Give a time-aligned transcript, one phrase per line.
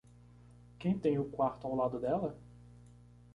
[0.79, 2.35] Quem tem o quarto ao lado dela?